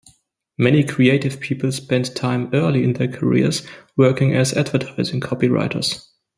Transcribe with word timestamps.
Many 0.57 0.83
creative 0.83 1.39
people 1.39 1.71
spend 1.71 2.15
time 2.15 2.49
early 2.53 2.83
in 2.83 2.93
their 2.93 3.07
careers 3.07 3.61
working 3.95 4.33
as 4.33 4.51
advertising 4.51 5.19
copywriters. 5.19 6.07